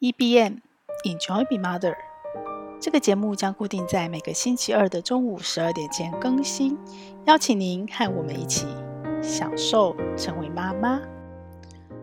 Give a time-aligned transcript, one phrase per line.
[0.00, 0.62] EBM
[1.04, 1.94] Enjoy Be Mother，
[2.80, 6.74] 这个节目将固定在每个星期二的中午十二点前更新，
[7.26, 8.66] 邀请您和我们一起
[9.22, 11.02] 享受成为妈妈。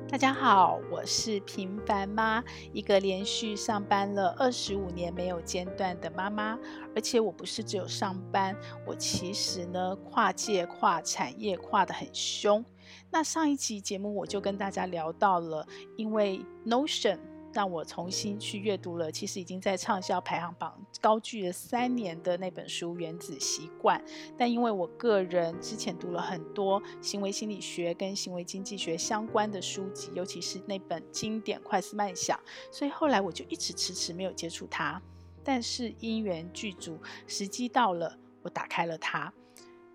[0.07, 6.55] 大家好，我是平凡妈，一个连续上班了二十五年没有间断的妈妈，
[6.93, 8.55] 而且我不是只有上班，
[8.85, 12.63] 我其实呢跨界、跨产业跨得很凶。
[13.09, 17.17] 那上一集节目我就跟大家聊到了，因为 Notion。
[17.57, 23.99] 让我重新去阅读了，其实已经在畅销排行榜高居了三年的那本书《原子习惯》。
[24.37, 32.37] 但因为我个人之前读了很多行为心理学跟行为经济学相关的书籍，尤其是那本经典《快思慢想》，
[32.71, 35.01] 所以后来我就一直迟迟没有接触它。
[35.43, 39.33] 但是因缘具足，时机到了，我打开了它。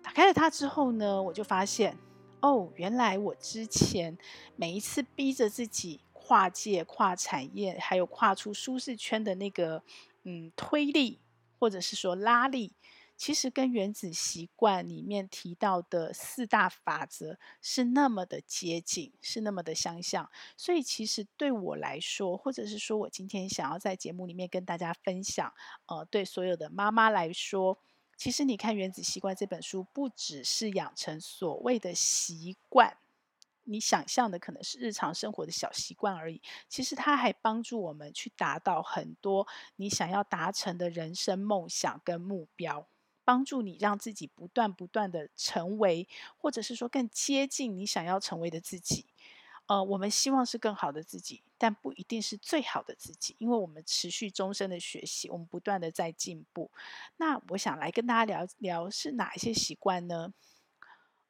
[0.01, 1.97] 打开了它之后呢，我就发现，
[2.41, 4.17] 哦，原来我之前
[4.57, 6.01] 每一次逼着自己。
[6.25, 9.83] 跨界、跨产业，还有跨出舒适圈的那个
[10.23, 11.19] 嗯推力，
[11.59, 12.71] 或者是说拉力，
[13.17, 20.29] 其实跟《原子习惯》里面提到的四大法则是那么的接近，是那么的相像。
[20.55, 25.53] 所以，其实对我来说，或者是说我今天想要在节目里面跟大家分享，
[25.87, 27.77] 呃，对所有的妈妈来说，
[28.15, 32.95] 其实你看《原子习惯》这本书，不只是养成所谓的习惯。
[33.65, 39.47] 你想象的可能是日常生活的小习惯而已，其实它还帮助我们去达到很多
[39.77, 42.87] 你想要达成的人生梦想跟目标，
[43.23, 49.07] 帮助你让自己不断不断的成为，或者是说更接近你想要成为的自己。
[49.67, 56.69] 呃，我们希望是更好的自己，但不一定是最好的自己，因为我们持续终身的学习，我们不断的在进步。
[57.15, 60.33] 那我想来跟大家聊聊是哪一些习惯呢？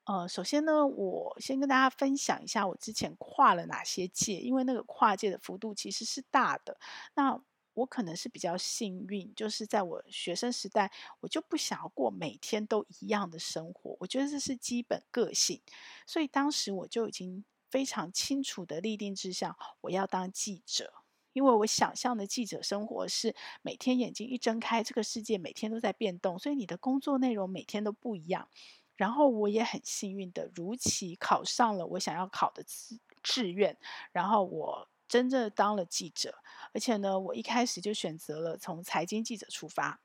[0.06, 6.78] 呃，首先呢，我先跟大家分享一下我之前跨了哪些界，因为那个跨界的幅度其实是大的。
[7.16, 7.42] 那
[7.74, 15.62] 我可能是比较幸运，就是在我学生时代，我就不想要过每天都一样的生活，我觉得这是基本个性。
[16.06, 20.94] 所以当时我就已经非常清楚的立定志向，我要当记者，
[21.32, 28.50] 因为我想象的记者生活是每天眼睛一睁开，这个世界每天都在变动，所以你的工作内容每天都不一样。
[28.96, 33.78] 然后我也很幸运的如期考上了我想要考的志志愿，
[34.12, 36.38] 然后我真正当了记者，
[36.74, 40.00] 而且呢，我一开始就选择了从财经记者出发。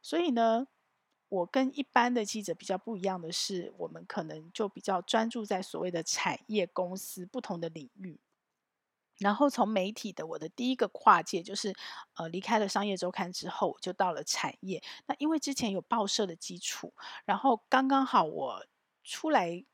[0.00, 0.66] 所以呢，
[1.28, 8.20] 我跟一般的记者比较不一样的是，我们可能就比较专注在所谓的产业公司不同的领域。
[9.22, 11.72] 然后从媒体的我的第一个跨界就是，
[12.14, 14.82] 呃，离开了商业周刊之后，就到了产业。
[15.06, 16.92] 那因为之前有报社的基础，
[17.24, 18.66] 然后刚刚好我
[19.04, 19.64] 出来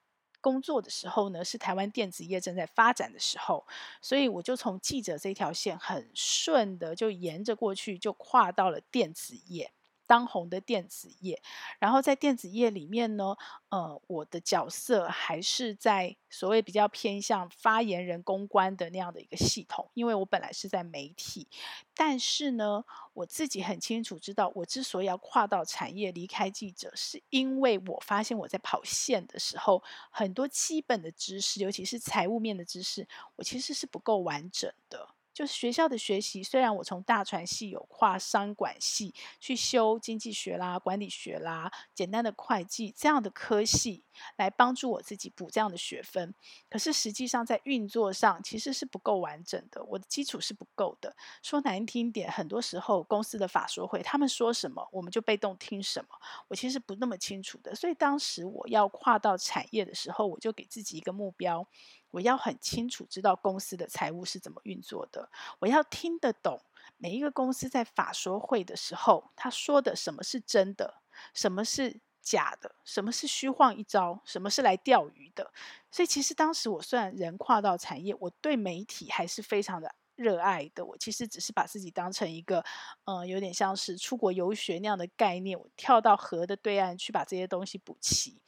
[0.41, 3.67] 工作的时候呢，是台湾电子业正在发展的时候，
[4.01, 9.73] 所以我就从记者这条线很顺的就沿着过去，就跨到了电子业。
[10.09, 11.41] 当红的电子业，
[11.79, 13.37] 然后在电子业里面呢，
[13.69, 21.47] 呃，我的角色还是在所谓比较偏向发言人公关的那样的一个系统，因为我本来是在媒体，
[21.95, 22.83] 但是呢，
[23.13, 35.11] 我自己很清楚知道，我之所以要跨到产业离开记者，是因为我发现我在跑线的时候，很多基本的知识，尤其是财务面的知识，我其实是不够完整的。
[35.39, 44.03] 就是学校的学习，虽然我从大传系有跨商管系去修经济学啦、管理学啦、简单的会计这样的科系，
[44.37, 46.35] 来帮助我自己补这样的学分，
[46.69, 51.15] 可是实际上在运作上其实是不够完整的，我的基础是不够的。
[51.43, 56.09] 说难听点，很多时候公司的法说会，他们说什么我们就被动听什么，
[56.49, 57.75] 我其实不那么清楚的。
[57.75, 61.67] 所以当时我要跨到产业的时候，我就给自己一个目标。
[62.11, 66.59] 我要很清楚知道公司的财务是怎么运作的，我要听得懂
[66.97, 71.03] 每一个公司在法说会的时候，他说的什么是真的，
[71.35, 72.01] 什么是
[72.31, 75.51] 假的，什么是虚晃一招，什么是来钓鱼的。
[75.91, 80.85] 所以其实当时我虽然人跨到产业，我对媒体还是非常的热爱的。
[80.85, 82.63] 我其实只是把自己当成一个，
[83.05, 88.41] 嗯、有点像是出国游学那样的概念，我跳到河的对岸去把这些东西补齐。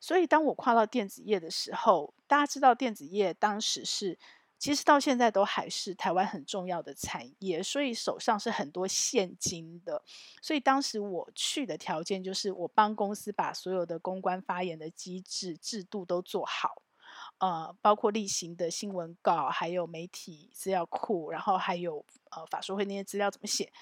[0.00, 4.16] 所以，当我跨到电子业的时候，大家知道电子业当时是，
[4.58, 10.02] 其实到现在都还是台湾很重要的产业，所以手上是很多现金的。
[10.42, 16.82] 所以当时我去的条件就是，我帮公司把所有的公关发言的机制制度都做好，
[17.38, 23.72] 呃，包括例行的新闻稿，还有媒体资料库，然后还有呃法说会那些资料怎么写。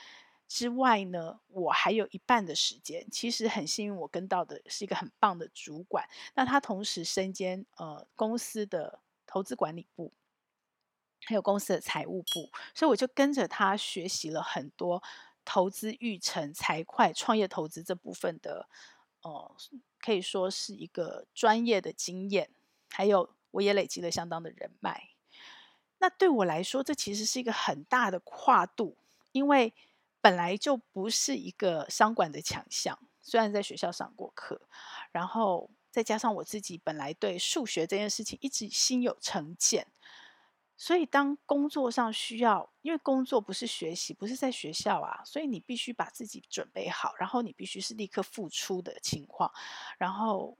[0.46, 6.08] 之外呢，我还有一半的时间，其实很幸运，我跟到的是一个很棒的主管。
[6.34, 10.12] 那他同时身兼呃公司的投资管理部，
[11.24, 15.02] 还有公司的财务部，所以我就跟着他学习了很多
[15.44, 18.68] 投资育成、财会、创业投资这部分的，
[19.22, 19.56] 呃，
[20.00, 22.50] 可以说是一个专业的经验，
[22.90, 25.10] 还有我也累积了相当的人脉。
[25.98, 28.96] 那对我来说，这其实是一个很大的跨度，
[29.32, 29.72] 因为
[30.20, 34.60] 本来就不是一个商管的强项，虽然在学校上过课，
[35.10, 39.86] 然后再加上我自己本来对数学这件事情一直心有成见。
[40.78, 49.50] 所以，当工作上需要，因为工作不是学习，不是在学校啊，所以你必须把自己准备好，然后你必须是立刻付出的情况。
[49.96, 50.56] 然后，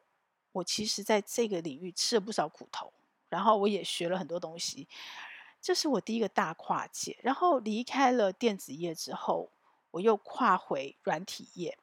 [0.52, 2.90] 我其实在这个领域吃了不少苦头，
[3.28, 4.88] 然后我也学了很多东西。
[5.60, 7.19] 这是我第一个大跨界。
[7.22, 9.50] 然后离开了电子业之后，
[9.90, 11.76] 我又跨回软体业。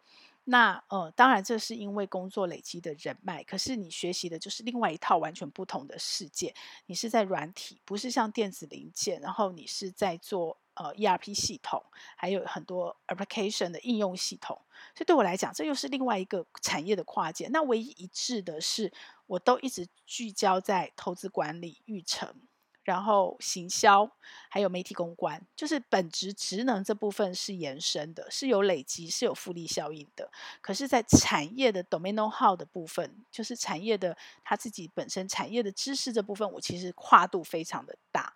[0.45, 6.53] 那呃，当然这是因为工作累积的人脉，可是你学习的就是另外一套完全不同的世界。
[6.87, 11.81] 你是在软体，不是像电子零件，然后你是在做呃 ERP 系统，
[12.17, 14.59] 还有很多 application 的应用系统。
[14.93, 17.47] 所以对我来讲，这又是另外一个产业的跨界。
[17.47, 18.91] 那唯一一致的是，
[19.27, 22.35] 我都一直聚焦在投资管理、育成。
[22.83, 24.09] 然后行销
[24.49, 30.29] 还有媒体公关，就是本职职能这部分是延伸的，是有累积，是有复利效应的。
[30.61, 38.33] 可是，在产业的 domain know-how 的部分，就是产业的他自己本身产业的知识这部分，我其实跨度非常的大。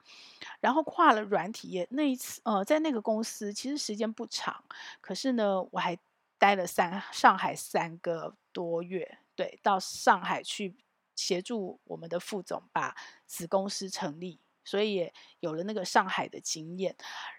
[0.59, 4.63] 然后跨了软体业那一次，呃，在那个公司其实时间不长，
[5.01, 5.97] 可是呢，我还
[6.37, 10.75] 待了三上海三个多月，对，到上海去。
[11.17, 16.95] 协助我们的副总把子公司成立，所以也有了那个上海的经验。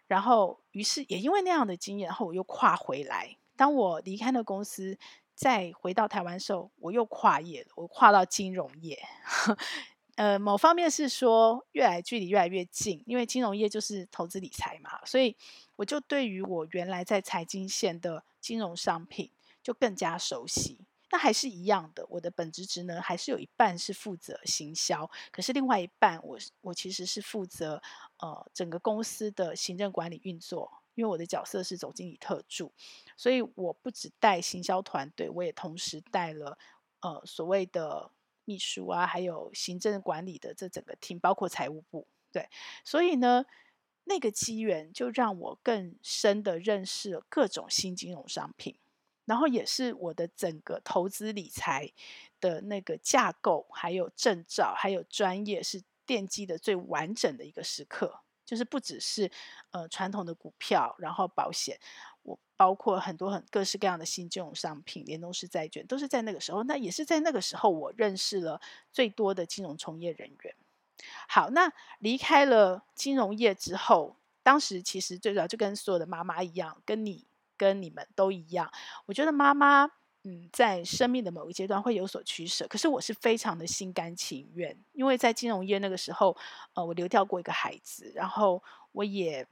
[0.07, 3.39] 然后，于是也因为那样的经验，然后我又跨回来。
[3.57, 4.99] 当我离开那公司，
[5.35, 9.03] 再回到台湾的时候，我又跨业了，我跨到金融业。
[10.17, 15.37] 呃，某方面是说，越来距离越来越近，因为金融业就是投资理财嘛，所以
[15.77, 19.31] 我就对于我原来在财经线的金融商品
[19.63, 20.88] 就更加熟悉。
[21.11, 27.83] 那还是一样的，我的本职职能还是有一半是负责行销，可是另外一半我我其实是负责
[28.19, 32.73] 呃整个公司的行政管理运作，因为我的角色是总经理特助，
[33.17, 36.59] 所以我不只带行销团队，我也同时带了
[37.01, 38.11] 呃所谓的
[38.45, 42.49] 秘书啊，还有行政管理的这整个 team，包括财务部，对，
[42.85, 43.47] 所以呢，
[44.05, 48.77] 那个机缘就让我更深的认识了各种新金融商品。
[49.29, 51.93] 然后也是我的整个投资理财
[52.41, 58.21] 的那个架构，还有证照，还有专业，是奠基的最完整的一个时刻。
[58.47, 59.31] 就是不只是
[59.73, 61.79] 呃传统的股票，然后保险，
[62.23, 66.63] 我包括很多很各式各样的新金融商品，联动式债券，都是在那个时候。
[66.63, 68.59] 那也是在那个时候，我认识了
[68.91, 70.55] 最多的金融从业人员。
[71.29, 77.28] 好，那离开了金融业之后，当时其实最主要就跟所有的妈妈一样，跟你。
[77.59, 78.71] 跟你们都一样，
[79.05, 79.85] 我觉得妈妈，
[80.25, 82.67] 嗯，在生命的某一阶段会有所取舍。
[82.69, 86.35] 可是我是非常的心甘情愿，因为在金融业那个时候，
[86.75, 88.63] 呃，我流掉过一个孩子，然后
[88.93, 89.47] 我也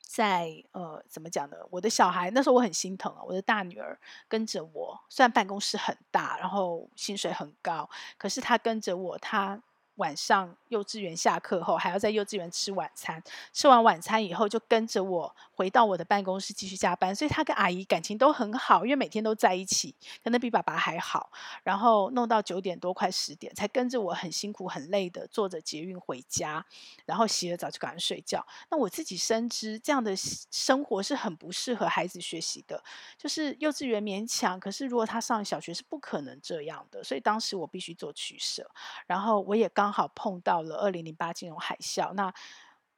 [0.00, 1.56] 在呃，怎么讲呢？
[1.70, 7.88] 我的小孩那时候我很心疼啊，我的大女儿跟着我，虽然办公室很大，然后薪水很高，
[8.18, 9.62] 可是她跟着我，她。
[9.96, 13.22] 晚上幼稚园下课后，还要在幼稚园吃晚餐。
[13.52, 17.14] 吃完晚餐以后，就跟着我回到我的办公室继续加班。
[17.14, 21.30] 所以他跟阿姨感情都很好，因为每天都在一起，可能比爸爸还好。
[21.62, 26.66] 然后弄到九点多快十点，才跟着我很辛苦很累的坐着捷运回家，
[27.04, 28.44] 然后洗了澡就赶快睡觉。
[28.70, 32.82] 那我自己深知这样的生活是很不适合孩子学习的，
[33.16, 37.04] 就是幼稚园勉强，可是如果他上小学是不可能这样的。
[37.04, 38.68] 所以当时我必须做取舍，
[39.06, 39.83] 然后我也刚。
[39.84, 42.32] 刚好碰到了二零零八金融海啸，那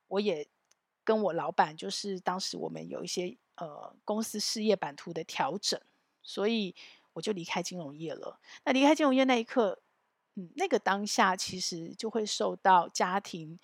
[0.06, 0.46] 我也
[1.02, 5.80] 跟我老板，就是当时我们有一些呃公司事业版图的调整，
[6.22, 6.72] 所以
[7.12, 8.38] 我就离开金融业了。
[8.62, 9.80] 那离开金融业那一刻，
[10.36, 13.58] 嗯，那个当下其实就会受到家庭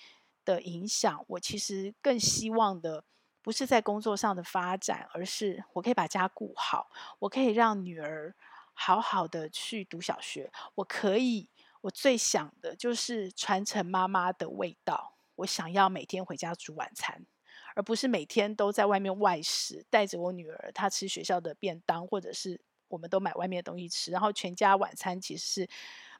[0.44, 1.24] 的影响。
[1.28, 3.04] 我其实更希望的
[3.40, 8.34] 不是在工作上的发展，而是我可以把家顾好，我可以让女儿
[8.74, 11.48] 好好的去读小学，我可以。
[11.82, 15.16] 我最想的就是传承妈妈的味道。
[15.36, 17.26] 我想要每天回家煮晚餐，
[17.74, 25.68] 而不是每天都在外面外食，带着我女儿她吃学校的便当，或者是我们都买外面的东西吃，然后全家晚餐其实是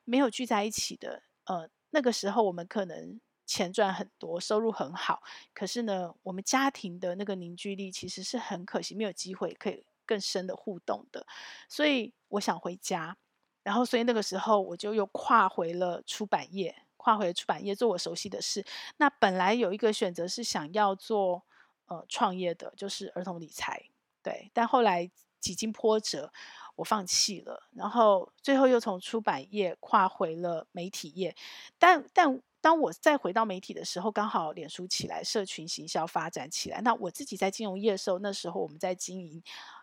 [0.04, 1.23] 没有聚在一起的。
[1.45, 5.23] 呃，那个时候我们可能钱赚很多，收入很好，
[5.54, 11.25] 可是呢，我们家庭的那个凝聚力其实是很可惜，没有机会可以更深的互动的。
[11.69, 13.16] 所以我想回家。
[13.62, 18.64] 然后，所以那个时候我就又跨回了出版业，跨回出版业做我熟悉的事。
[18.97, 21.42] 那本来有一个选择是想要做
[21.87, 23.90] 呃创业的，就是儿童理财，
[24.23, 24.50] 对。
[24.52, 26.33] 但后来几经波折，
[26.76, 27.69] 我放弃了。
[27.75, 31.35] 然后最后又从出版业跨回了媒体业，
[31.78, 32.42] 但但。
[32.62, 36.81] 当我再回到媒体的时候，刚好脸书起来，社群行销发展起来。
[36.83, 39.42] 那我自己在金融业的时候，那时候我们在经营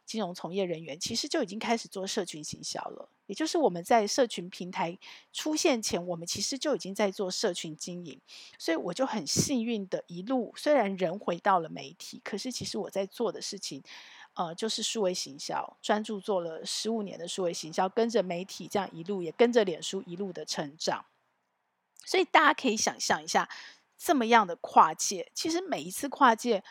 [0.10, 3.08] 金融从业人员，其实就已经开始做社群行销了。
[3.28, 4.98] 也就是我们在社群平台
[5.32, 8.20] 出现前，我们其实就已经在做社群经营。
[8.58, 13.84] 所以我就很幸运的一路，虽然人回到了媒体，可是其实我在做的事情，
[14.34, 21.06] 呃，就是数位行销，专注做了十五年的数位行销，跟着媒体这样一路，也跟着脸书一路的成长。
[22.04, 23.48] 所以大家可以想象一下，
[23.96, 26.64] 这么样的跨界，其实每一次跨界，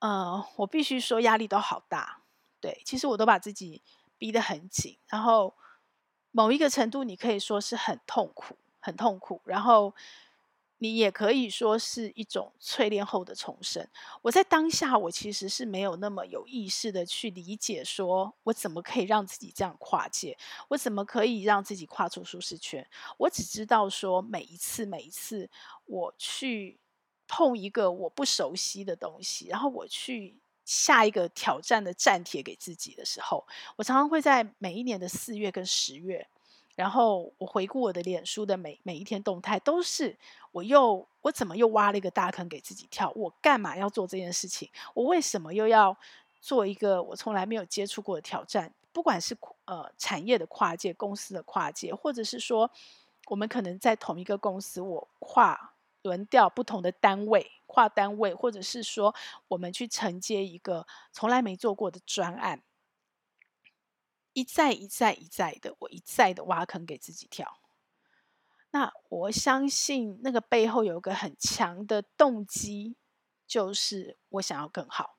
[0.00, 2.24] 呃，我必须说压力都好大。
[2.60, 3.82] 对，其实我都把自己
[4.18, 5.54] 逼得很紧，然后
[6.30, 9.94] 某一个程度，你可以说是很痛苦，很痛苦，然后。
[10.80, 13.84] 你也可以说是一种淬炼后的重生。
[14.22, 20.38] 我在当下，我其实是没有那么有意识的去理解，说我怎么可以让自己这样跨界，
[20.68, 22.88] 我怎么可以让自己跨出舒适圈。
[23.16, 25.50] 我只知道说，每一次，每一次
[25.86, 26.78] 我去
[27.26, 33.42] 碰一个我不熟悉的东西，然后我去下一个挑战的战帖给自己的时候，
[33.76, 36.28] 我常常会在每一年的四月跟十月。
[36.76, 40.16] 然后我回顾我的脸书的每每一天动态，都是
[40.52, 43.10] 我又我怎么又挖了一个大坑给自己跳？
[43.16, 44.68] 我干嘛要做这件事情？
[44.94, 45.96] 我为什么又要
[46.40, 48.72] 做一个我从来没有接触过的挑战？
[48.92, 52.70] 不管是呃产业的跨界、公司的跨界，或者是说
[53.26, 55.72] 我们可能在同一个公司，我跨
[56.02, 59.14] 轮调不同的单位、跨单位，或者是说
[59.48, 62.62] 我们去承接一个从来没做过的专案。
[64.34, 67.58] 一再一再一再的，我一再的挖坑给自己跳。
[68.70, 72.96] 那我相信那个背后有一个很强的动机，
[73.46, 75.16] 就是我想要更好，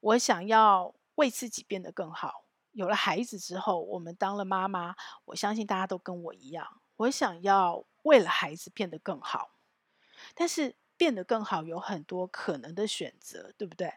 [0.00, 2.44] 我想要为自己变得更好。
[2.72, 4.94] 有了孩子之后，我们当了妈妈，
[5.26, 9.52] 我相信大家都跟我一样，我想要为了孩子变得更好。
[10.34, 13.92] 但是变得更好有很多可能的选择，对不对？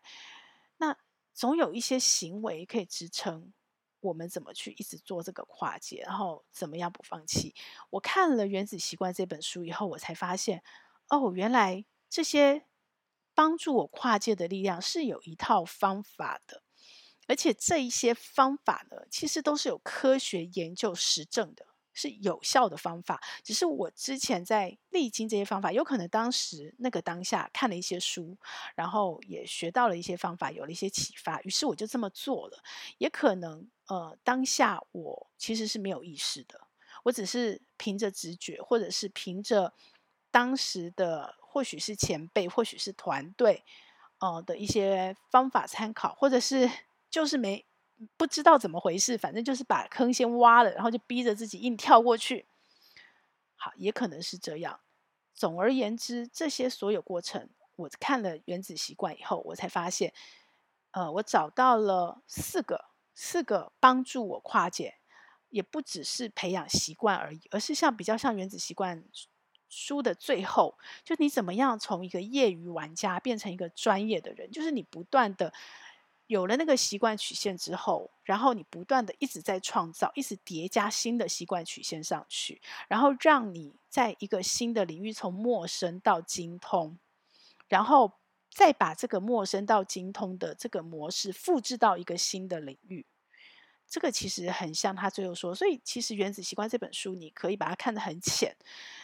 [0.77, 0.97] 那
[1.33, 3.53] 总有一些行为可以支撑。
[4.01, 7.55] 我们怎么去一直做这个跨界，然后怎么样不放弃？
[7.89, 10.61] 我看了《原子习惯》这本书以后，我才发现，
[11.07, 12.65] 哦，原来这些
[13.33, 16.63] 帮助我跨界的力量是有一套方法的，
[17.27, 21.65] 而且这一些方法呢，其实都是有科学研究实证的。
[21.93, 28.37] 是有效的方法，只是我之前在历经这些方法，有可能当时那个当下看了一些书，
[28.75, 32.63] 然后也学到了一些方法，有了一些启发，于是我就这么做了。
[32.97, 36.67] 也可能呃，当下我其实是没有意识的，
[37.03, 39.73] 我只是凭着直觉，或者是凭着
[40.31, 43.63] 当时的或许是前辈，或许是团队
[44.19, 46.69] 呃的一些方法参考，或者是
[47.11, 47.65] 就是没。
[48.17, 52.45] 不知道怎么回事，反正就是把坑先挖了，然后就逼着自己硬跳过去。
[53.55, 54.79] 好，也可能是这样。
[55.33, 60.13] 总而言之，这些所有过程，我看了《原子习惯》以后，我才发现，
[60.91, 62.85] 呃，我找到了四个
[63.15, 64.95] 四个帮助我跨界，
[65.49, 69.01] 也不只是培养习惯而已，而是像比较像《原子习惯》
[69.69, 75.53] 书的最后，就你怎么样从一个业余玩家变成一个专业的人，就是你不断的。
[76.27, 86.97] 有了那个习惯曲线之后，然后你不断的一直在创造，一直叠加新的习惯曲线上去，然后让你在一个新的领域从陌生到精通，
[87.67, 88.13] 然后
[88.49, 93.05] 再把这个陌生到精通的这个模式复制到一个新的领域。
[93.85, 98.55] 这个其实很像他最后说，所以其实《原子习惯》这本书你可以把它看得很浅，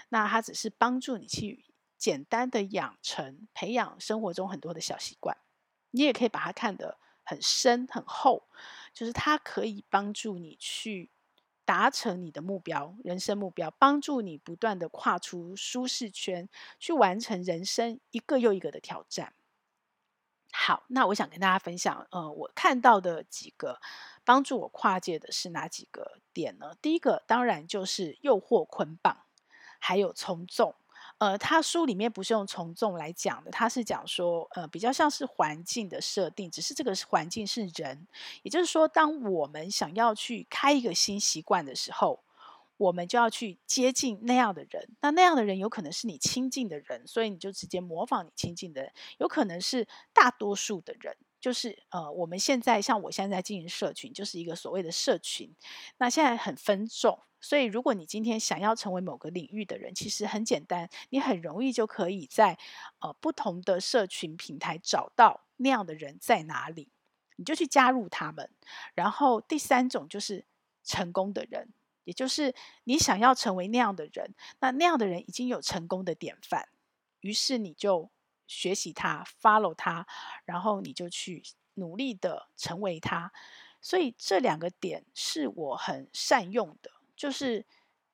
[0.07, 1.65] 那它只是帮助你去
[1.97, 5.37] 简单的养成、培养生活中很多的小习惯，
[5.91, 6.97] 你也可以把它看得。
[7.29, 8.41] 很深很厚，
[8.91, 11.11] 就是它可以帮助你去
[11.63, 19.33] 达成你的目标，人生目标，帮助你不断的跨出舒适圈，去完成人生一个又一个的挑战。
[20.51, 23.79] 好，那我想跟大家分享，呃，我看到的几个
[24.25, 26.73] 帮助我跨界的是哪几个点呢？
[26.81, 29.25] 第一个当然就是诱惑捆绑，
[29.77, 30.73] 还有从众。
[31.19, 38.07] 呃，他书里面不是用从众来讲的，他是讲说，呃，比较像是环境的设定，只是这个环境是人，
[38.41, 42.23] 也就是说，当我们想要去开一个新习惯的时候，
[42.77, 51.15] 我们就要去接近那样的人，那那样的人有可能是你亲近的人，所以你就直接模仿你亲近的人，有可能是大多数的人。
[51.41, 55.49] 就是呃，我们现在像我现在在经营社群，就是一个所谓的社群。
[55.97, 62.57] 那现在很分众，所以，如果你今天想要成为某个领域的人，其实很简单，你很容易就可以在
[62.99, 66.89] 呃不同的社群平台找到那样的人在哪里，
[67.37, 68.49] 你就去加入他们。
[68.93, 70.45] 然后第三种就是
[70.83, 71.69] 成功的人，
[72.03, 72.53] 也就是
[72.83, 76.67] 你想要成为那样的人，那那样的人已经有成功的典范，
[77.21, 78.09] 于是你就
[78.47, 80.05] 学习他，follow 他，
[80.43, 81.43] 然后你就去
[81.75, 83.31] 努力的成为他。
[83.81, 86.91] 所以这两个点是我很善用的。
[87.19, 87.65] 就是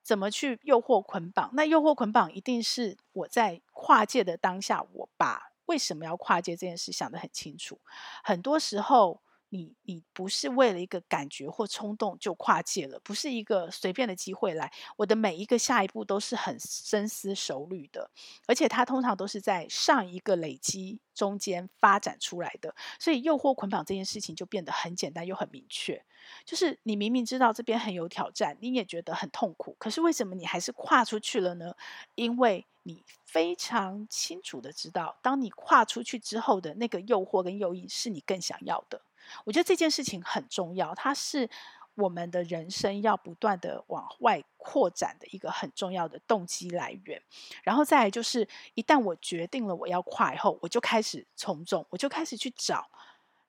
[0.03, 1.51] 怎么去诱惑捆绑？
[1.53, 7.79] 那诱惑捆绑一定是我在跨界的当下，我把为什么要跨界这件事想得很清楚。
[8.23, 9.21] 很多时候。
[9.55, 14.71] 你你不是为了一个感觉或冲动就跨界了，不是一个随便的机会来。
[14.97, 18.09] 我的每一个下一步都是很深思熟虑的，
[18.47, 22.75] 而且它通常都是在上一个累积中间发展出来的。
[22.99, 26.03] 所以诱惑捆绑这件事情就变得很简单又很明确。
[26.43, 31.73] 就是你明明知道这边很有挑战，你也觉得很痛苦，可是为什么你还是跨出去了呢？
[32.15, 39.01] 因为你非常清楚的知道，当你跨出去之后的那个诱惑跟诱因是你更想要的。
[39.43, 41.49] 我觉得这件事情很重要，它是
[41.95, 47.21] 我们的人生要不断的往外扩展的一个很重要的动机来源。
[47.63, 52.89] 然后再来就是，一旦我决定了我要跨以后，我就开始从众，我就开始去找，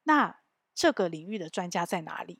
[0.04, 0.37] 那
[0.75, 2.38] 这个领域的专家在哪里？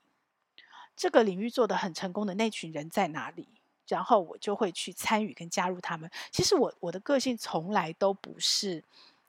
[0.95, 3.49] 这个领域做得很成功的那群人在哪里？
[3.88, 6.11] 然后我就会去参与跟加入他们。
[6.31, 8.83] 其实我我的个性从来都不是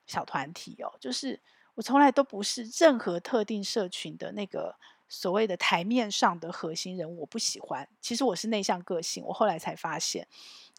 [0.06, 1.40] 小团体哦，就是。
[1.78, 4.74] 我从来都不是任何特定社群的那个
[5.08, 7.88] 所谓的台面上的核心人物，我不喜欢。
[8.00, 10.26] 其实我是内向个性，我后来才发现，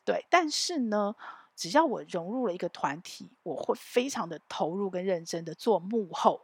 [0.03, 0.25] 对。
[0.29, 1.15] 但是呢，
[1.55, 6.41] 只要我融入了一个团体，我会非常的投入跟认真的做幕后，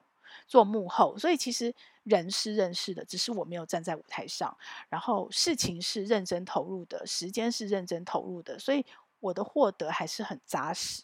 [0.48, 1.18] 做幕后。
[1.18, 4.58] 所以其实人是认识的，只是我没有站在舞台上。
[4.88, 8.86] 然后事情是认真投入的，时间是认真投入的，所以
[9.20, 11.04] 我的获得还是很扎实。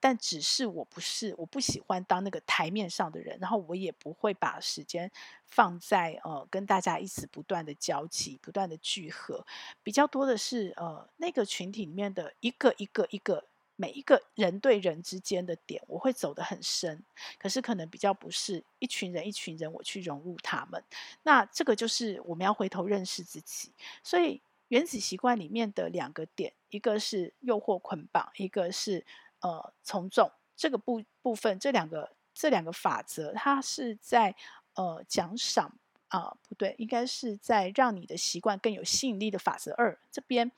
[0.00, 5.10] 但只是我不是，我不喜欢当那个台面上的人，然后我也不会把时间
[5.46, 9.46] 放在呃跟大家一直不断的交集、不断的聚合，
[9.82, 13.44] 比较多的是呃那个群体里面的一个一个一个
[13.76, 17.02] 每一个人对人之间的点，我会走得很深，
[17.38, 20.82] 可是可能比较不是一群人一群人我去融入他们，
[21.22, 29.04] 那这个就是我们要回头认识自己，所以原子习惯里面的两个点，一个是诱惑捆绑，一个是。
[29.42, 34.34] 呃，从众这个部部分，这两个这两个法则，它是在
[34.74, 35.72] 呃奖赏
[36.08, 40.52] 啊、不对，应该是在让你的习惯更有吸引力的法则二这边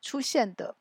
[0.00, 0.76] 出现的。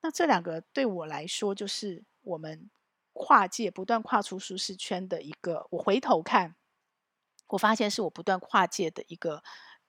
[0.00, 2.70] 那这两个对我来说，就是我们
[3.12, 5.66] 跨界不断跨出舒适圈的一个。
[5.70, 6.54] 我回头看，
[7.48, 9.42] 我发现是我不断跨界的一个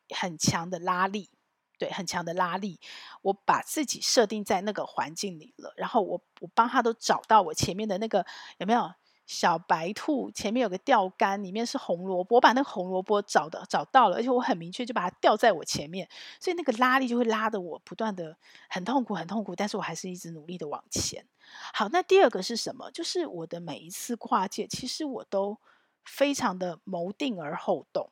[0.09, 1.29] 很强的拉力。
[1.77, 2.79] 对，很强的拉力，
[3.21, 8.25] 我把自己设定在那个环境里了，然后我我帮他都找到我前面的那个
[8.57, 8.91] 有没有
[9.27, 10.31] 小白兔？
[10.31, 16.07] 前面有个钓竿，里面是红萝卜，我把那个红萝卜找的找到了，而且我很明确就把它吊在我前面，
[16.39, 18.37] 所以那个拉力就会拉得我不断的
[18.69, 21.25] 很痛苦，很痛苦，但是我还是一直努力的往前。
[21.73, 22.89] 好，那第二个是什么？
[22.89, 25.57] 就是我的每一次跨界，其实我都
[26.05, 28.09] 非常的谋定而后动。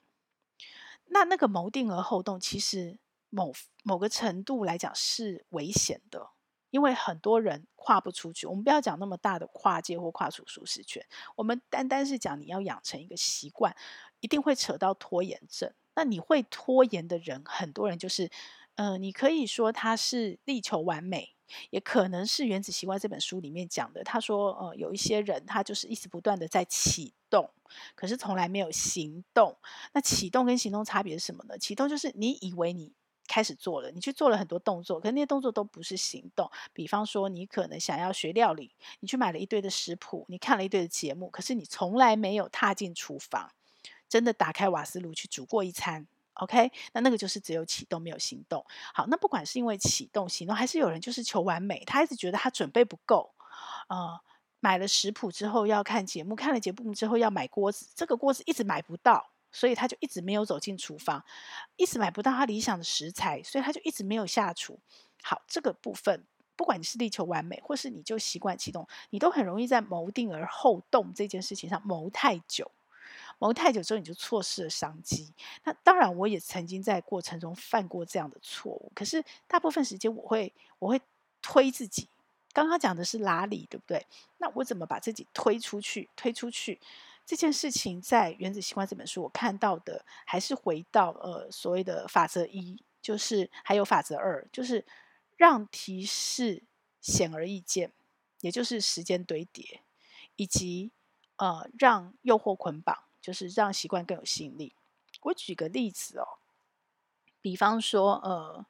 [1.07, 2.99] 那那个谋定而后动，其实。
[3.29, 6.29] 某某个程度来讲是危险的，
[6.69, 8.47] 因为很多人跨不出去。
[8.47, 13.75] 我们不要讲那么大的跨界或跨出舒适圈，我们单单是讲你要养成一个习惯，
[14.19, 15.73] 一定会扯到拖延症。
[15.95, 18.29] 那你会拖延的人，很多人就是，
[18.75, 21.35] 呃，你可以说他是力求完美，
[21.69, 24.03] 也可能是《原子习惯》这本书里面讲的。
[24.03, 27.49] 他说，呃，有一些人他就是一直不断的在启动，
[27.95, 29.57] 可是从来没有行动。
[29.93, 31.57] 那启动跟行动差别是什么呢？
[31.57, 32.93] 启动就是你以为你。
[33.35, 36.49] 开始做了，你去做了很多动作，可是那些动作都不是行动。
[36.71, 43.51] 比方说，你可能想要学料理，你去买了一堆的食谱，你看了一堆的节目，可是你从来没有踏进厨房，
[44.07, 46.07] 真的打开瓦斯炉去煮过一餐。
[46.35, 48.65] OK，那那个就是只有启动没有行动。
[48.93, 53.35] 好，那不管是因为启动、行动，还是有人就是求完美，他一直觉得他准备不够，
[53.89, 54.17] 呃，
[54.61, 59.31] 买了食谱之后要看节目，看了节目之后要买锅子，这个锅子一直买不到。
[59.55, 61.23] 所以他就一直没有走进厨房，
[61.77, 64.77] 一直买不到他理想的食材，所以他就一直没有下厨。
[65.23, 66.25] 好，这个部分，
[66.57, 72.69] 不管你是力求完美，或是你就习惯启动，你都很容易在谋定而后动这件事情上谋太久。
[73.39, 75.33] 谋太久之后，你就错失了商机。
[75.63, 78.91] 那当然，我也曾经在过程中犯过这样的错误。
[78.93, 81.01] 可是大部分时间，我会我会
[81.41, 82.09] 推自己。
[82.53, 84.05] 刚刚讲的是拉力，对不对？
[84.37, 86.09] 那我怎么把自己推出去？
[86.15, 86.79] 推出去？
[87.25, 94.85] 这件事情在《原子习惯》这本书，我看到的还是回到呃所谓的法则一，就是还有法则二，就是
[95.35, 96.63] 让提示
[97.01, 97.91] 显而易见，
[98.41, 99.81] 也就是时间堆叠，
[100.35, 100.91] 以及
[101.37, 104.75] 呃让诱惑捆绑，就是让习惯更有吸引力。
[105.21, 106.27] 我举个例子哦，
[107.41, 108.65] 比方说呃。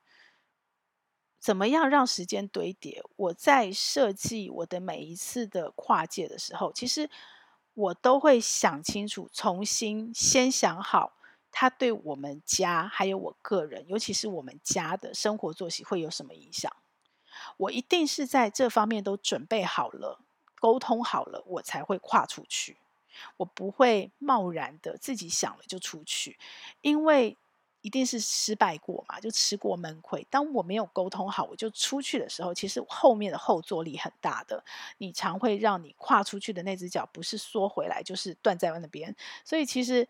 [1.38, 3.04] 怎么样让时间堆叠？
[3.18, 7.08] 我在设计我的每一次的跨界的时候，其实
[7.76, 11.14] 我都会想清楚，重新先想好，
[11.52, 16.74] 他对我们家还有我个人，尤其是我们家的生活作息会有什么影响。
[17.58, 20.20] 我一定是在这方面都准备好了，
[20.60, 22.78] 沟通好了，我才会跨出去。
[23.38, 26.40] 我不会贸然的自己想了就出去，
[26.82, 27.38] 因为。
[27.86, 30.26] 一定是失败过嘛，就吃过闷亏。
[30.28, 34.66] 当我没有沟通好，我就出去的时候，其实后面的后坐力很大的，
[34.98, 39.16] 你常会让你跨出去的那只脚不是缩回来，就是断在那边。
[39.44, 40.08] 所以其实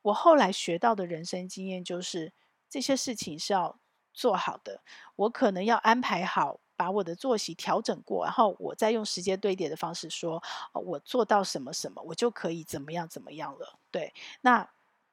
[0.00, 2.32] 我后来学到的人生经验就是，
[2.70, 3.78] 这些事情是要
[4.14, 4.80] 做好的。
[5.16, 13.78] 我可能要安排好，把我的作息调整过，然后我再用时间堆叠的方式说，我做到什么什么，我就可以怎么样怎么样了。
[13.90, 14.66] 对，那。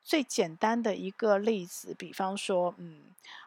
[0.05, 3.05] 最简单的一个例子，比方说，嗯，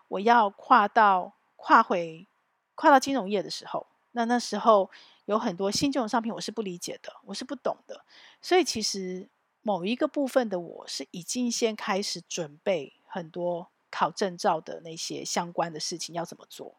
[0.09, 2.27] 我要跨到跨回
[2.75, 4.90] 跨到金融业的时候，那那时候
[5.27, 8.05] 有很多新金融商品我是不理解的，我是不懂的，
[8.42, 9.29] 所以其实
[9.62, 16.75] 某一个部分的我是已经先开始准备很多考证照的那些相关的事情要怎么做，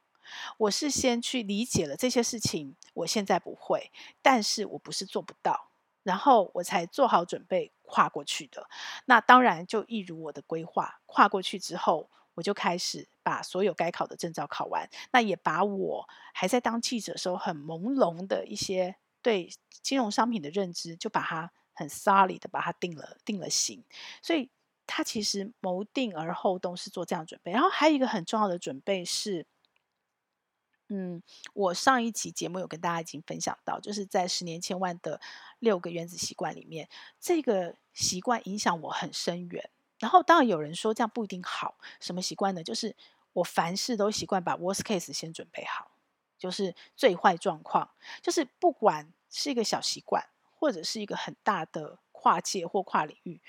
[0.58, 3.90] 我是先去理解了这些事情，我现在不会，
[4.22, 5.68] 但是我不是做不到。
[6.02, 8.70] 然后我才做好准备跨过去的。
[9.06, 14.88] 那当然就一如我的规划，跨过去之后，我就开始把所有该考的证照考完。
[15.12, 19.50] 那也把我还在当记者时候很朦胧的一些对
[19.82, 23.84] 金融商品的认知，就把它很 solid 的把它定了定了型。
[24.22, 24.50] 所以
[24.86, 27.52] 他其实谋定而后动是做这样准备。
[27.52, 29.46] 然后还有一个很重要的准备是。
[30.90, 31.22] 嗯，
[31.54, 35.22] 我上一期节目有跟大家已经分享到，就是在十年千万的
[35.60, 39.70] 六个原子习惯里面，这个习惯影响我很深远。
[40.00, 42.64] 然后当然有人说这样不一定好，什么习惯呢？
[42.64, 42.96] 就是
[43.34, 45.92] 我凡事都习惯把 worst case 先准备好，
[46.38, 53.40] 就是最坏状况，就是不管是一个小习惯，或者是一个很大的跨界或跨领域。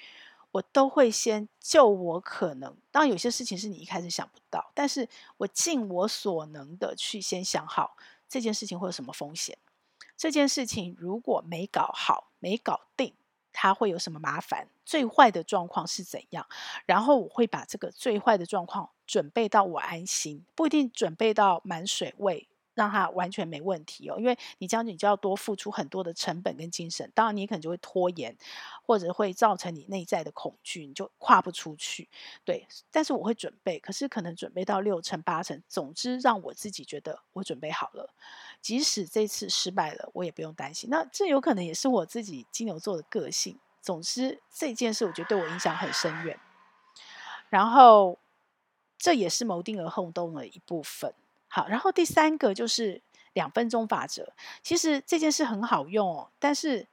[0.52, 7.96] 我都会先就我可能，当然有些事情是你一开始想不到，但是我尽我所能的去先想好
[8.28, 9.56] 这件事情会有什么风险，
[10.16, 13.14] 这件事情如果没搞好、没搞定，
[13.52, 16.46] 它会有什么麻烦，最坏的状况是怎样，
[16.86, 22.48] 然后我会把这个最坏的状况准备到我安心，不一定准备到满水位。
[22.74, 28.36] 让他完全没问题哦，因为你这样你就要多付出很多的成本跟精神，当然你可能就会拖延，
[28.82, 32.08] 或者会造成你内在的恐惧，你就跨不出去。
[32.44, 38.14] 对，但是我会准备，可是可能准备到六成八成，总之让我自己觉得我准备好了，
[38.60, 40.88] 即使这次失败了，我也不用担心。
[40.88, 43.58] 那这有可能也是我自己金牛座的个性。
[43.82, 46.38] 总之这件事我觉得对我影响很深远，
[47.48, 48.18] 然后
[48.98, 51.14] 这也是谋定而后动的一部分。
[51.52, 54.32] 好，然后第三个就是两分钟法则。
[54.62, 56.86] 其实这件事很好用哦，但是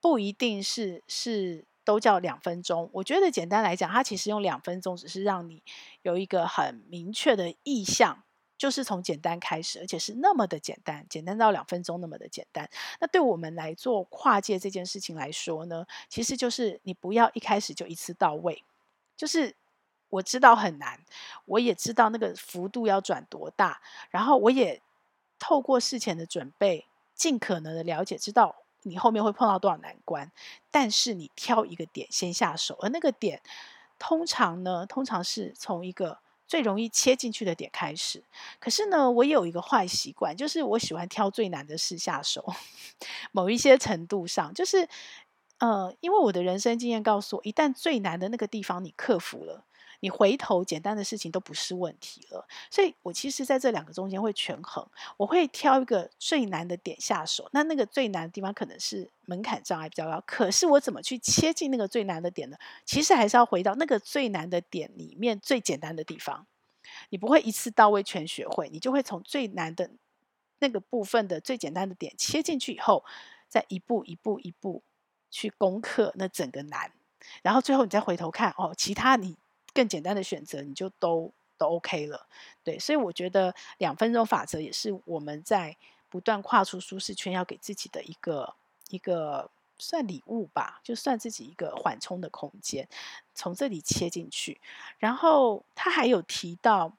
[0.00, 2.88] 不一定是是都叫两分钟。
[2.94, 5.62] 我觉得简单来讲，它其实用两分钟只是让你
[6.00, 8.22] 有一个很明确的意向，
[8.56, 12.66] 就是从简单开始，而且是那么的简单，简单到两分钟那么的简单。
[13.00, 18.64] 那对我们来做跨界这件事情来说呢，其实就是你不要一开始就一次到位，
[19.14, 19.54] 就是。
[20.14, 21.00] 我知道很难，
[21.44, 24.80] 我也知道那个幅度要转多大，然后我也
[25.38, 30.30] 透过事前的准备，尽可能的了解，知道你后面会碰到多少难关。
[30.70, 33.42] 但是你挑一个点先下手，而那个点
[33.98, 38.22] 通常呢，通常是从一个最容易切进去的点开始。
[38.60, 42.54] 可是呢，我也有一个坏习惯，就是我喜欢挑最难的事下手。
[43.32, 44.88] 某一些程度上，就是
[45.58, 49.64] 呃，因为我的人生经验告诉我，一旦最难的那个地方你克服了。
[50.04, 54.86] 你回头简单的事情都不是问题了，所以我其实在这两个中间会权衡，
[55.16, 57.48] 我会挑一个最难的点下手。
[57.54, 62.56] 那那个最难的地方可能是门槛障碍比较高，可是我怎么去切进那个最难的点呢？
[62.84, 66.46] 其实还是要回到那个最难的点里面最简单的地方。
[67.08, 69.90] 你不会一次到位全学会，你就会从最难的
[70.58, 73.02] 那个部分的最简单的点切进去以后，
[73.48, 74.82] 再一步一步一步
[75.30, 76.92] 去攻克那整个难，
[77.42, 79.38] 然后最后你再回头看哦，其他你。
[79.74, 82.26] 更简单的选择，你就都都 OK 了，
[82.62, 85.76] 对，所以我觉得两分钟法则也是我们在
[86.08, 88.54] 不断跨出舒适圈要给自己的一个
[88.88, 92.88] 一个算礼物吧，就算自己一个缓冲的空间，
[93.34, 94.60] 从这里切进去。
[94.98, 96.96] 然后他还有提到，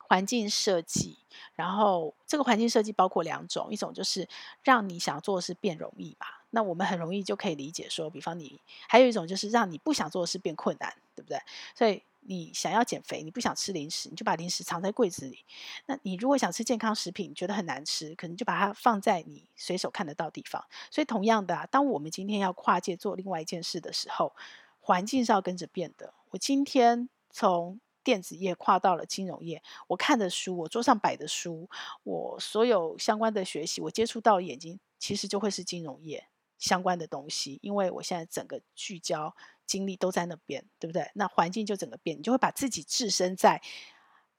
[0.00, 1.18] 环境设计，
[1.54, 4.28] 然后这个环境设计包括两种，一种就是
[4.62, 10.94] 让你想做的事变容易嘛，那我们很容易就可以理解说，比方你还有一种就是让你不想做的事变困难，
[11.28, 11.38] 对？
[11.74, 15.44] 所以你想要减肥，你不想吃零食，你就把零食藏在柜子里。
[15.86, 20.64] 那你如果想吃健康食品，你觉得很难吃，可能就把它放在你随手看得到地方。
[20.90, 24.34] 所以同样的啊，当我们今天要跨界做另外一件事的时候，
[24.80, 26.12] 环境是要跟着变的。
[26.30, 31.68] 我今天从电子业跨到了金融业，我看的书，我桌上摆的书，
[32.02, 36.26] 我所有相关的学习，我接触到眼睛，其实就会是金融业
[36.58, 39.34] 相关的东西，因为我现在整个聚焦
[39.68, 41.08] 精力都在那边，对不对？
[41.14, 43.62] 那环境就整个变，你就会把自己置身在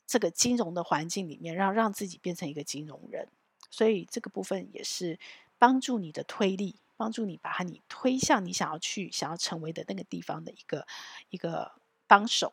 [0.06, 3.30] 这个金融的环境里面，让让自己变成一个金融人。
[3.70, 5.20] 所以这个部分也是
[5.60, 10.88] 帮助你的推力，帮助你把你推向你想要去、想要成为的那个地方的一个
[11.30, 11.74] 一个
[12.08, 12.52] 帮手。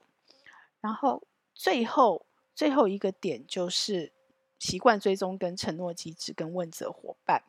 [0.82, 4.12] 然后最后最后一个点就是
[4.58, 7.42] 习惯追踪、跟承诺机制、跟问责伙伴。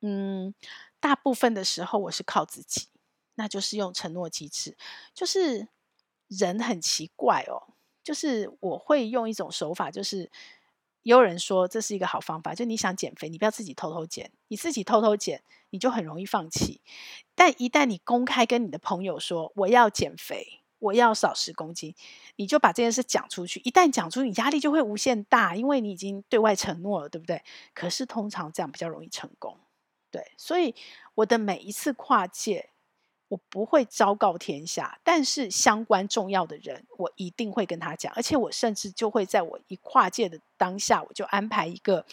[0.00, 0.54] 嗯，
[1.00, 2.88] 大部分的时候我是靠自己，
[3.36, 4.76] 那就是用承诺机制。
[5.14, 5.68] 就是
[6.26, 7.72] 人很奇怪哦，
[8.02, 10.30] 就是我会用一种手法，就是
[11.02, 16.80] 也有人说这是一个好方法，就你想减肥，你不要自己偷偷减，你自己偷偷减，你就很容易放弃。
[17.34, 20.62] 但一旦你公开跟你的朋友说我要减肥。
[20.78, 21.94] 我要少十公斤，
[22.36, 23.60] 你就把这件事讲出去。
[23.64, 27.42] 一旦讲出，你压力就会无限大，因为你已经对外承诺了，对不对？
[27.72, 29.58] 可是通常这样比较容易成功，
[30.10, 30.32] 对。
[30.36, 30.74] 所以
[31.14, 32.68] 我的每一次跨界，
[33.28, 38.12] 我不会昭告天下，但是相关重要的人，我一定会跟他讲。
[38.14, 42.04] 而且我甚至就会在我一跨界的当下，我就安排一个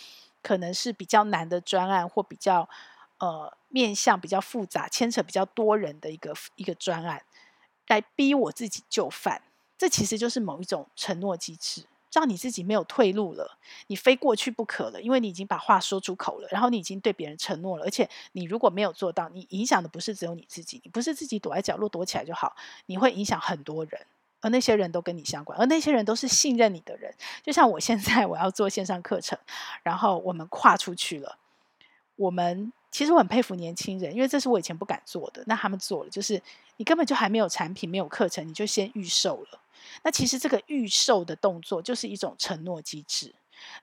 [0.42, 2.68] 可能是比较难的专案，或比较
[3.20, 7.24] 呃面向比较复杂、牵扯比较多人的一个一个专案。
[7.88, 9.42] 来逼我自己就范，
[9.78, 24.06] 这其实就是某一种承诺机制，让你自己没有退路了，你非过去不可了，因为你已经把话说出口了，然后你已经对别人承诺了，而且你如果没有做到，你影响的不是只有你自己，你不是自己躲在角落躲起来就好，你会影响很多人，
[24.42, 29.38] 而那些人都跟你相关，而那些人都是信任你的人，就像我现在 我要做线上课程，
[29.82, 31.38] 然后我们跨出去了，
[32.16, 32.72] 我们。
[32.94, 35.44] 其实我很佩服年轻人，因为这是我以前不敢做的。
[35.48, 36.40] 那他们做了，就是
[36.78, 39.60] 你根本就还没有产品、没有课程，你就先预售了。
[40.04, 43.36] 那其实这个预售的动作就是一种承诺机制。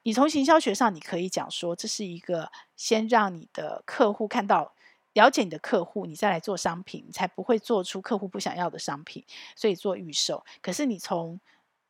[0.03, 4.75] 你从行销学上，你可以讲说，这是一个先让你的客户看到、
[5.13, 9.25] 了解你的客户，你再来做商品，你才不会做出客户不想要的商品。
[9.57, 10.45] 所以做预售。
[10.61, 11.37] 可是你从《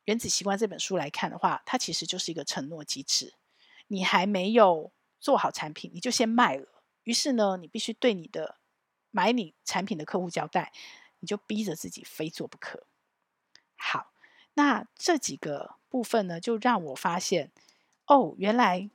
[0.05, 3.33] 原子习惯》这本书来看的话，它其实就是一个承诺机制。
[3.87, 6.83] 你还没有做好产品，你就先卖了。
[7.03, 8.57] 于是呢，你必须对你的
[9.09, 10.71] 买你产品的客户交代，
[11.19, 12.83] 你就逼着自己非做不可。
[14.53, 17.51] 那这几个部分呢，就让我发现，
[18.05, 18.79] 哦，原来《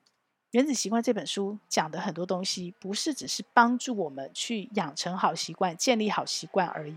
[0.51, 6.97] 原子习惯》这本书讲的很多东西，不是只是帮助我们去养成好习惯、建立好习惯而已，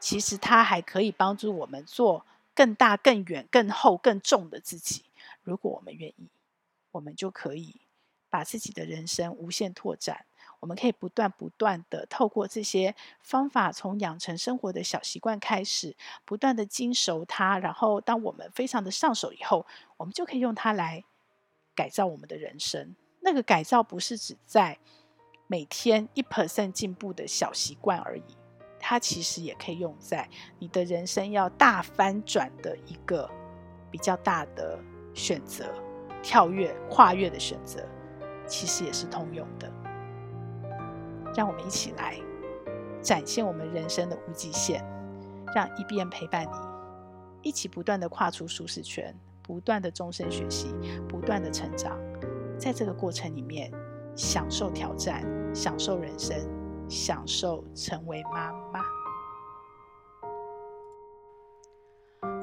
[0.00, 5.04] 其实它还可以帮助我们做更大、更远、更厚、更重的自己。
[5.42, 6.28] 如果我们愿意，
[6.92, 7.80] 我们就可以
[8.30, 10.26] 把自己的人生无限拓展。
[10.60, 17.58] 我们可以不断不断的透过这些方法，从养成生活的小习惯开始，不断的精熟它。
[17.58, 19.66] 然后，当我们非常的上手以后，
[19.96, 21.04] 我们就可以用它来
[21.74, 22.96] 改造我们的人生。
[23.20, 24.78] 那个改造不是指在
[25.46, 28.36] 每天一 percent 进步的小习惯而已，
[28.78, 33.30] 它其实也可以用在你的人生要大翻转的一个
[33.90, 34.78] 比较大的
[35.12, 35.72] 选择、
[36.22, 37.84] 跳跃、跨越的选择，
[38.46, 39.70] 其实也是通用的。
[41.36, 42.16] 让我们一起来
[43.02, 44.82] 展现我们人生的无极限，
[45.54, 50.74] 让一遍陪伴你，一起不断的跨出舒适圈，不断的终身学习，
[51.06, 51.96] 不断的成长，
[52.58, 53.70] 在这个过程里面，
[54.16, 55.22] 享受挑战，
[55.54, 56.36] 享受人生，
[56.88, 58.95] 享受成为妈妈。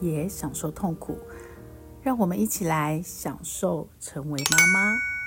[0.00, 1.18] 也享受痛苦，
[2.02, 5.17] 让我们一起来享受成为妈妈。